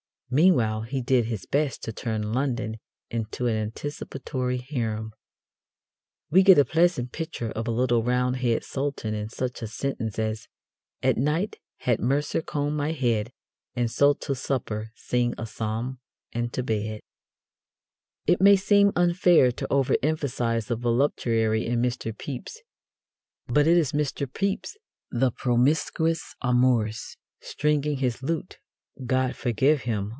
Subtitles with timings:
[0.33, 2.77] Meanwhile he did his best to turn London
[3.09, 5.11] into an anticipatory harem.
[6.29, 10.47] We get a pleasant picture of a little Roundhead Sultan in such a sentence as
[11.03, 13.33] "At night had Mercer comb my head
[13.75, 15.99] and so to supper, sing a psalm
[16.31, 17.01] and to bed."
[18.25, 22.17] It may seem unfair to over emphasize the voluptuary in Mr.
[22.17, 22.61] Pepys,
[23.47, 24.31] but it is Mr.
[24.33, 24.77] Pepys,
[25.11, 28.59] the promiscuous amourist; stringing his lute
[29.05, 30.07] (God forgive him!)